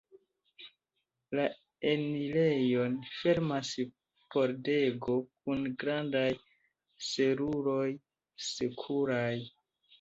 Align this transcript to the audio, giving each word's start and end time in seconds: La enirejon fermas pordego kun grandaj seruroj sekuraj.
La 1.39 1.43
enirejon 1.89 2.95
fermas 3.17 3.71
pordego 4.37 5.19
kun 5.29 5.63
grandaj 5.87 6.27
seruroj 7.13 7.89
sekuraj. 8.51 9.35